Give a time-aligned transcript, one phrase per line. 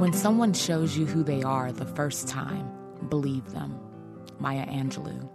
[0.00, 2.72] When someone shows you who they are the first time,
[3.10, 3.78] believe them.
[4.38, 5.28] Maya Angelou.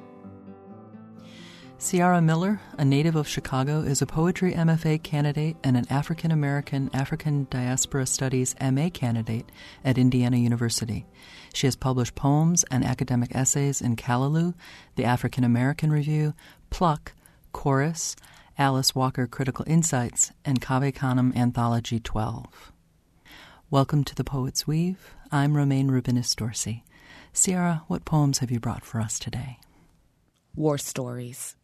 [1.78, 6.90] Ciara Miller, a native of Chicago, is a poetry MFA candidate and an African American
[6.96, 9.52] African Diaspora Studies MA candidate
[9.84, 11.06] at Indiana University.
[11.54, 14.56] She has published poems and academic essays in Callaloo,
[14.96, 16.34] the African American Review,
[16.72, 17.14] Pluck,
[17.52, 18.16] Chorus,
[18.58, 22.72] Alice Walker Critical Insights, and Cave Canem Anthology 12.
[23.72, 25.16] Welcome to the Poet's Weave.
[25.32, 26.84] I'm Romayne Rubinas Dorsey.
[27.34, 29.58] Ciara, what poems have you brought for us today?
[30.56, 31.56] War Stories.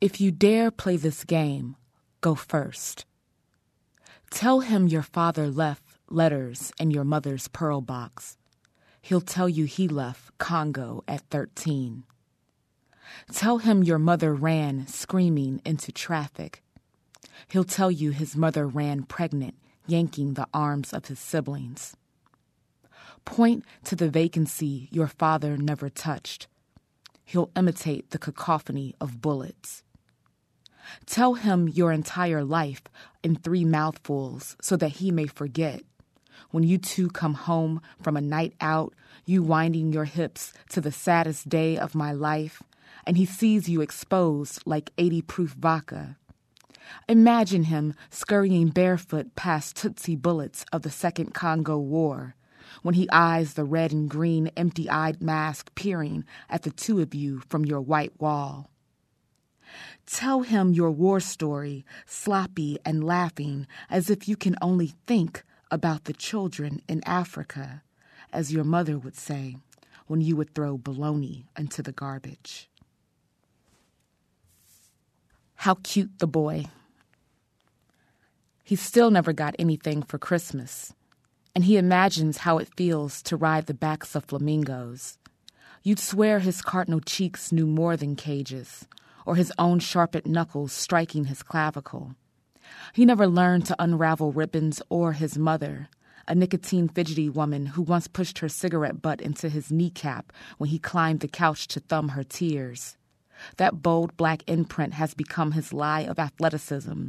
[0.00, 1.74] If you dare play this game,
[2.20, 3.04] go first.
[4.30, 8.36] Tell him your father left letters in your mother's pearl box.
[9.02, 12.04] He'll tell you he left Congo at 13.
[13.32, 16.62] Tell him your mother ran screaming into traffic.
[17.48, 19.56] He'll tell you his mother ran pregnant,
[19.88, 21.96] yanking the arms of his siblings.
[23.24, 26.46] Point to the vacancy your father never touched.
[27.24, 29.82] He'll imitate the cacophony of bullets.
[31.04, 32.82] Tell him your entire life
[33.22, 35.82] in three mouthfuls so that he may forget.
[36.50, 38.94] When you two come home from a night out,
[39.26, 42.62] you winding your hips to the saddest day of my life,
[43.06, 46.16] and he sees you exposed like 80 proof vodka.
[47.08, 52.34] Imagine him scurrying barefoot past Tutsi bullets of the Second Congo War
[52.82, 57.14] when he eyes the red and green empty eyed mask peering at the two of
[57.14, 58.70] you from your white wall.
[60.06, 66.04] Tell him your war story, sloppy and laughing, as if you can only think about
[66.04, 67.82] the children in Africa,
[68.32, 69.56] as your mother would say
[70.06, 72.70] when you would throw bologna into the garbage.
[75.56, 76.66] How cute the boy.
[78.68, 80.92] He still never got anything for Christmas,
[81.54, 85.16] and he imagines how it feels to ride the backs of flamingos.
[85.82, 88.86] You'd swear his cardinal cheeks knew more than cages,
[89.24, 92.14] or his own sharpened knuckles striking his clavicle.
[92.92, 95.88] He never learned to unravel ribbons or his mother,
[96.26, 100.78] a nicotine fidgety woman who once pushed her cigarette butt into his kneecap when he
[100.78, 102.98] climbed the couch to thumb her tears.
[103.56, 107.08] That bold black imprint has become his lie of athleticism,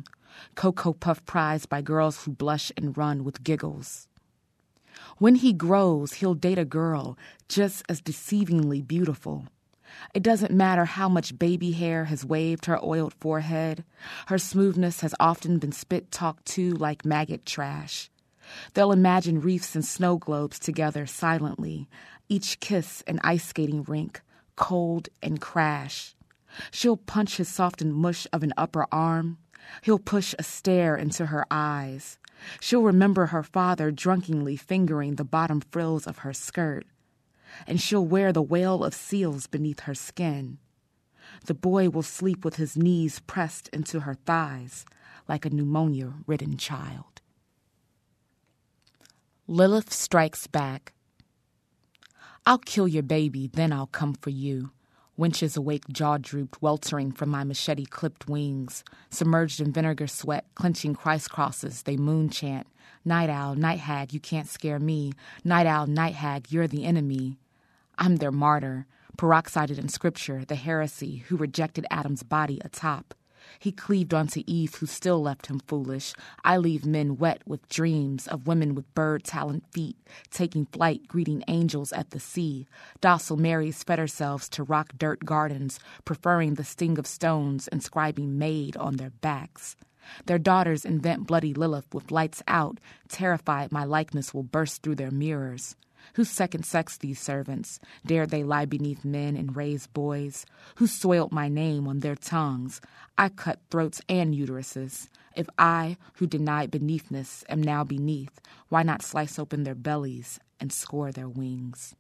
[0.56, 4.08] Cocoa Puff prized by girls who blush and run with giggles.
[5.18, 9.48] When he grows, he'll date a girl just as deceivingly beautiful
[10.14, 13.84] it doesn't matter how much baby hair has waved her oiled forehead.
[14.28, 18.10] Her smoothness has often been spit talked to like maggot trash.
[18.74, 21.88] They'll imagine reefs and snow globes together silently,
[22.28, 24.22] each kiss an ice skating rink,
[24.56, 26.16] cold and crash.
[26.72, 29.38] She'll punch his softened mush of an upper arm.
[29.82, 32.18] He'll push a stare into her eyes.
[32.60, 36.86] She'll remember her father drunkenly fingering the bottom frills of her skirt
[37.68, 40.58] and she'll wear the wail of seals beneath her skin.
[41.46, 44.86] The boy will sleep with his knees pressed into her thighs
[45.28, 47.22] like a pneumonia ridden child.
[49.48, 50.94] Lilith strikes back.
[52.46, 54.72] I'll kill your baby, then I'll come for you.
[55.20, 58.86] Winches awake, jaw drooped, weltering from my machete clipped wings.
[59.10, 62.68] Submerged in vinegar sweat, clenching Christ crosses, they moon chant.
[63.04, 65.12] Night owl, night hag, you can't scare me.
[65.44, 67.38] Night owl, night hag, you're the enemy.
[67.98, 68.88] I'm their martyr,
[69.18, 73.14] peroxided in scripture, the heresy who rejected Adam's body atop.
[73.58, 76.14] He cleaved onto Eve, who still left him foolish.
[76.44, 79.98] I leave men wet with dreams of women with bird talent feet,
[80.30, 82.68] taking flight, greeting angels at the sea.
[83.02, 88.78] Docile Marys fed ourselves to rock dirt gardens, preferring the sting of stones, inscribing maid
[88.78, 89.76] on their backs.
[90.26, 95.12] Their daughters invent bloody Lilith with lights out, terrified my likeness will burst through their
[95.12, 95.76] mirrors.
[96.16, 97.80] Who second sexed these servants?
[98.06, 100.46] Dared they lie beneath men and raise boys?
[100.76, 102.82] Who soiled my name on their tongues?
[103.18, 105.10] I cut throats and uteruses.
[105.36, 110.74] If I, who denied beneathness, am now beneath, why not slice open their bellies and
[110.74, 111.96] score their wings?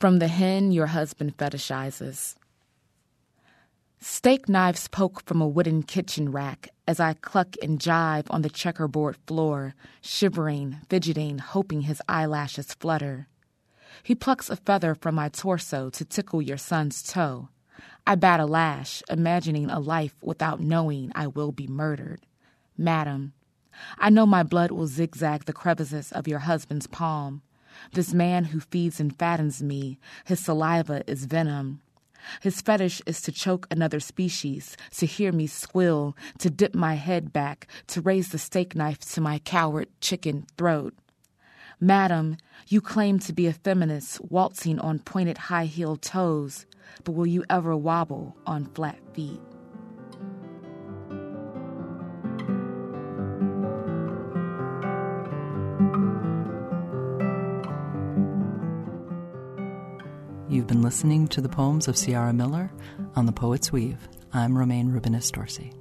[0.00, 2.34] From the hen your husband fetishizes.
[4.02, 8.48] Steak knives poke from a wooden kitchen rack as I cluck and jive on the
[8.48, 13.28] checkerboard floor, shivering, fidgeting, hoping his eyelashes flutter.
[14.02, 17.50] He plucks a feather from my torso to tickle your son's toe.
[18.06, 22.24] I bat a lash, imagining a life without knowing I will be murdered.
[22.78, 23.34] Madam,
[23.98, 27.42] I know my blood will zigzag the crevices of your husband's palm.
[27.92, 31.82] This man who feeds and fattens me, his saliva is venom.
[32.40, 37.32] His fetish is to choke another species, to hear me squill, to dip my head
[37.32, 40.94] back, to raise the steak knife to my coward chicken throat.
[41.80, 42.36] Madam,
[42.68, 46.66] you claim to be a feminist waltzing on pointed high heeled toes,
[47.04, 49.40] but will you ever wobble on flat feet?
[60.50, 62.72] You've been listening to the poems of Ciara Miller
[63.14, 64.08] on The Poet's Weave.
[64.32, 65.72] I'm Romayne Rubinas Dorsey.